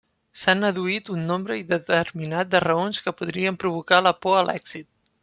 S'han 0.43 0.63
adduït 0.69 1.11
un 1.15 1.27
nombre 1.31 1.57
indeterminat 1.59 2.49
de 2.55 2.63
raons 2.65 3.03
que 3.09 3.13
podrien 3.21 3.61
provocar 3.65 4.01
la 4.07 4.15
por 4.25 4.39
a 4.39 4.41
l'èxit. 4.49 4.91